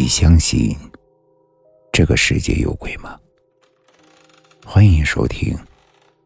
[0.00, 0.74] 你相信
[1.92, 3.20] 这个世界有鬼吗？
[4.64, 5.54] 欢迎收听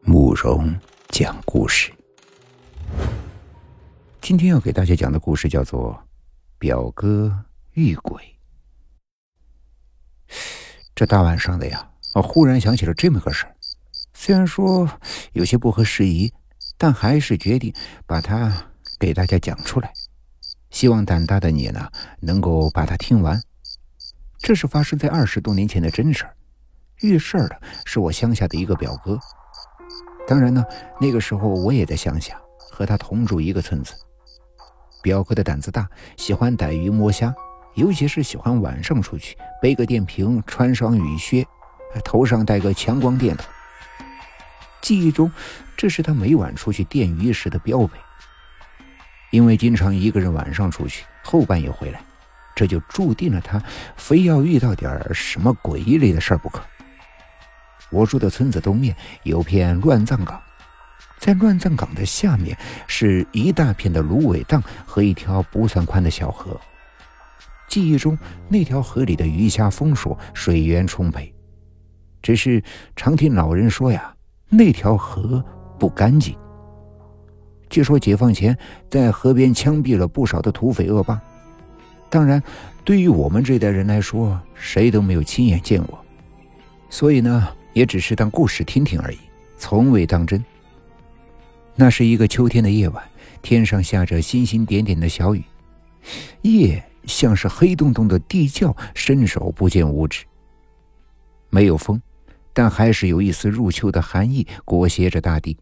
[0.03, 0.73] 慕容
[1.09, 1.93] 讲故事。
[4.21, 5.93] 今天要给大家讲的故事叫做
[6.57, 7.37] 《表哥
[7.73, 8.23] 遇鬼》。
[10.95, 13.57] 这大晚上的呀，我忽然想起了这么个事儿，
[14.13, 14.89] 虽然说
[15.33, 16.33] 有些不合时宜，
[16.79, 17.75] 但还是决定
[18.07, 18.71] 把它
[19.01, 19.93] 给大家讲出来。
[20.71, 23.43] 希望胆大的你呢，能够把它听完。
[24.47, 26.37] 这是发生在二十多年前的真事儿，
[27.01, 29.19] 遇事儿的是我乡下的一个表哥。
[30.29, 30.63] 当然呢，
[31.01, 33.95] 那个时候我也在乡下，和他同住一个村子。
[35.03, 37.35] 表哥的胆子大，喜欢逮鱼摸虾，
[37.73, 41.43] 尤其是喜欢晚上出去，背个电瓶，穿双雨靴，
[42.05, 43.47] 头上戴个强光电筒。
[44.83, 45.33] 记忆中，
[45.75, 47.99] 这是他每晚出去电鱼时的标配。
[49.31, 52.05] 因为经常一个人晚上出去，后半夜回来。
[52.55, 53.63] 这就注定了他
[53.97, 56.63] 非要遇到点什么诡异类的事儿不可。
[57.91, 60.41] 我住的村子东面有片乱葬岗，
[61.19, 66.61] 在乱葬岗的下面是一大片的芦苇荡和一条不算宽的小河。
[67.69, 68.17] 记忆中
[68.49, 71.33] 那条河里的鱼虾丰硕，水源充沛。
[72.23, 72.63] 只是
[72.97, 74.15] 常听老人说呀，
[74.49, 75.45] 那条河
[75.79, 76.37] 不干净。
[77.69, 78.57] 据说解放前
[78.89, 81.21] 在河边枪毙了不少的土匪恶霸。
[82.15, 82.41] 当然，
[82.85, 85.99] 对于我们这代人来说，谁都没有亲眼见过，
[86.89, 89.19] 所以呢，也只是当故事听听而已，
[89.59, 90.45] 从未当真。
[91.75, 93.03] 那是一个秋天的夜晚，
[93.43, 95.43] 天上下着星星点点的小雨，
[96.43, 100.25] 夜像是黑洞洞的地窖，伸手不见五指。
[101.51, 102.01] 没有风，
[102.53, 105.59] 但还是有一丝入秋的寒意裹挟着大地。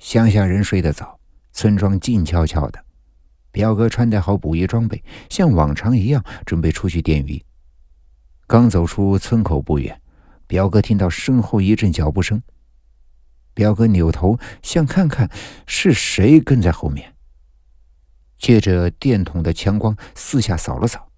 [0.00, 1.16] 乡下人睡得早，
[1.52, 2.87] 村庄静悄悄的。
[3.50, 7.44] 表哥穿戴好捕鱼装备，像往常一样准备出去电鱼。
[8.46, 10.00] 刚走出村口不远，
[10.46, 12.42] 表哥听到身后一阵脚步声。
[13.54, 15.30] 表哥扭头想看看
[15.66, 17.14] 是谁跟在后面，
[18.38, 21.10] 借着电筒的强光四下扫了扫，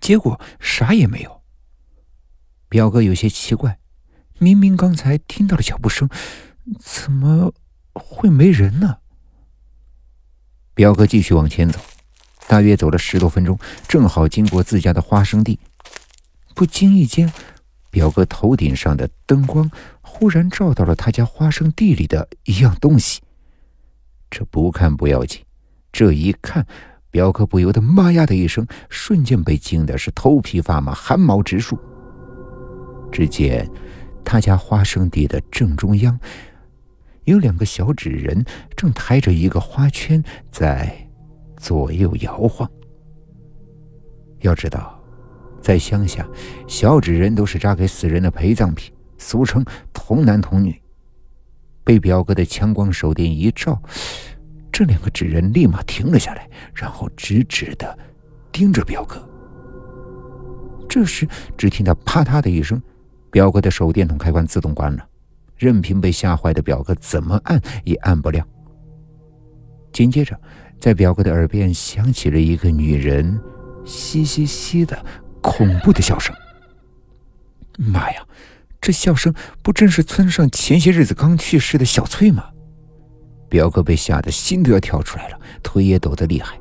[0.00, 1.42] 结果啥也没有。
[2.68, 3.78] 表哥有些奇怪，
[4.38, 6.08] 明明刚才听到了脚步声，
[6.80, 7.52] 怎么
[7.92, 8.98] 会没人呢？
[10.76, 11.80] 表哥继续往前走，
[12.46, 15.58] 大约走了十多分钟，正好经过自家的花生地。
[16.54, 17.32] 不经意间，
[17.90, 19.70] 表哥头顶上的灯光
[20.02, 23.22] 忽然照到了他家花生地里的一样东西。
[24.30, 25.40] 这不看不要紧，
[25.90, 26.66] 这一看，
[27.10, 31.78] 表哥不由得“妈呀”的一声，瞬间被惊的是头皮发麻，汗毛直竖。
[33.10, 33.66] 只见
[34.22, 36.20] 他家花生地的正中央。
[37.26, 38.44] 有两个小纸人
[38.74, 40.92] 正抬着一个花圈在
[41.56, 42.68] 左右摇晃。
[44.40, 45.00] 要知道，
[45.60, 46.26] 在乡下，
[46.68, 50.80] 小纸人都是扎给死人的陪葬品，俗称童男童女。
[51.82, 53.80] 被表哥的强光手电一照，
[54.70, 57.98] 这两个纸人立马停了下来，然后直直的
[58.52, 59.16] 盯着表哥。
[60.88, 61.26] 这时，
[61.56, 62.80] 只听到啪嗒的一声，
[63.32, 65.08] 表哥的手电筒开关自动关了。
[65.56, 68.46] 任凭被吓坏的表哥怎么按也按不亮。
[69.92, 70.38] 紧接着，
[70.78, 73.40] 在表哥的耳边响起了一个女人
[73.84, 74.98] “嘻嘻嘻”的
[75.40, 76.34] 恐怖的笑声。
[77.78, 78.22] 妈呀，
[78.80, 82.44] 这笑声不正是村上前些日子刚去世的小翠吗？
[83.48, 86.58] 表哥被吓得心都要跳出来了，腿也抖得厉害。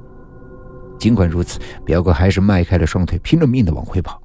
[0.98, 4.22] 尽管如此，表哥还是迈开了双腿，拼了命的往回跑。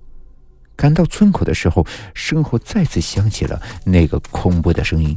[0.81, 5.15] 赶到村口的时候，身后再次响起了那个恐怖的声音。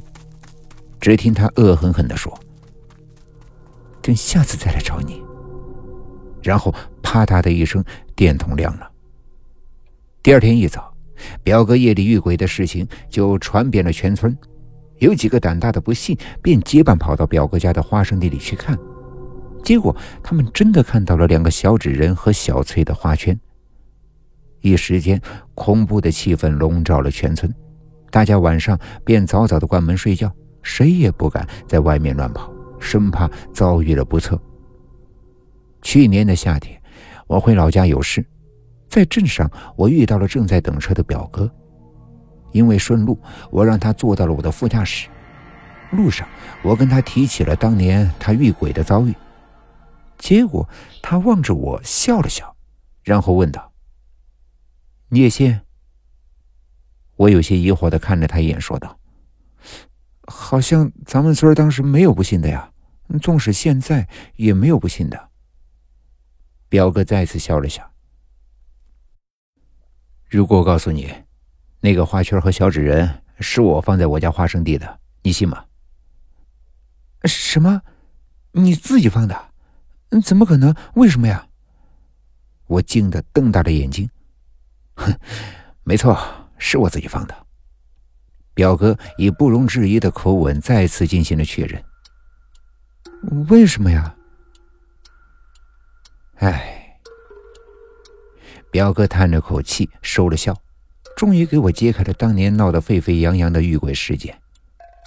[1.00, 2.38] 只听他恶狠狠地说
[4.04, 5.24] ：“等下次再来找你。”
[6.44, 7.82] 然后啪嗒的一声，
[8.14, 8.92] 电筒亮了。
[10.22, 10.94] 第二天一早，
[11.44, 14.38] 表哥夜里遇鬼的事情就传遍了全村。
[15.00, 18.78] 有几个胆大的不信，便结伴跑到表哥家的花生地里去看。
[19.64, 23.40] 结果他们真的看到了两个小纸人和小翠的花圈。
[24.64, 25.22] 一时间，
[25.56, 27.54] 恐怖的气氛笼罩了全村，
[28.10, 30.32] 大家晚上便早早的关门睡觉，
[30.62, 32.50] 谁也不敢在外面乱跑，
[32.80, 34.42] 生怕遭遇了不测。
[35.82, 36.82] 去年的夏天，
[37.28, 38.26] 我回老家有事，
[38.88, 41.52] 在镇上我遇到了正在等车的表哥，
[42.54, 43.20] 因为顺路，
[43.52, 45.10] 我让他坐到了我的副驾驶。
[45.92, 46.26] 路上，
[46.64, 49.14] 我跟他提起了当年他遇鬼的遭遇，
[50.18, 50.66] 结果
[51.02, 52.56] 他望着我笑了笑，
[53.04, 53.73] 然后问道。
[55.14, 55.62] 你也信？
[57.18, 58.98] 我有些疑惑的看着他一眼，说道
[60.26, 62.72] ：“好像咱们村当时没有不信的呀，
[63.22, 65.30] 纵使现在也没有不信的。”
[66.68, 67.88] 表哥再次笑了笑
[70.28, 71.14] ：“如果我告诉你，
[71.82, 75.64] 那个花圈和小纸人是我放在我家花生地的，你信吗？
[77.26, 77.84] 什么？
[78.54, 79.52] 你自己放的？
[80.24, 80.76] 怎么可能？
[80.96, 81.48] 为什么呀？
[82.66, 84.10] 我惊得瞪大了眼睛。
[84.96, 85.14] 哼，
[85.84, 86.18] 没错，
[86.58, 87.36] 是我自己放的。
[88.54, 91.84] 表哥以不容置疑的口吻再次进行了确认。
[93.50, 94.16] 为什么呀？
[96.36, 97.00] 唉，
[98.70, 100.56] 表哥叹了口气，收了笑，
[101.16, 104.38] 终于给我揭开了当年闹得沸沸扬扬的遇鬼事件。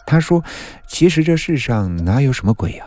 [0.07, 0.43] 他说
[0.89, 2.87] ：“其实这世上哪有什么鬼呀？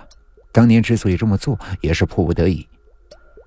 [0.52, 2.68] 当年之所以这么做，也是迫不得已。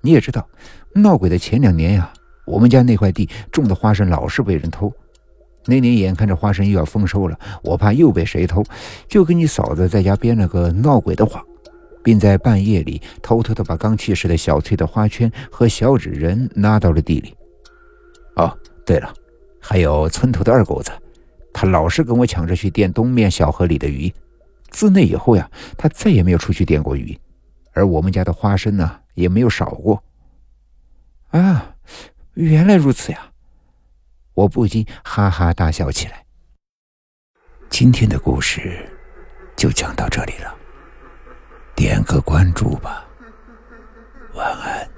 [0.01, 0.47] 你也知道，
[0.93, 2.13] 闹鬼的前两年呀，
[2.45, 4.91] 我们家那块地种的花生老是被人偷。”
[5.65, 8.61] 那年眼看着花生又要丰收了，我怕又被谁偷，
[9.07, 11.41] 就跟你嫂子在家编了个闹鬼的谎，
[12.03, 17.33] 并在半夜里偷偷的把刚去世的小翠的花圈和小纸人拿到了地里。
[18.35, 19.13] 哦，对了，
[19.57, 20.91] 还有村头的二狗子，
[21.53, 24.13] 他老是跟我抢着去电东面小河里的鱼。
[24.69, 27.17] 自那以后呀，他再也没有出去电过鱼，
[27.71, 30.03] 而我们家的花生呢，也没有少过。
[31.29, 31.73] 啊，
[32.35, 33.31] 原来如此呀！
[34.33, 36.25] 我不禁哈哈大笑起来。
[37.69, 38.89] 今天的故事
[39.55, 40.55] 就讲到这里了，
[41.75, 43.05] 点个关注吧，
[44.33, 44.92] 晚安。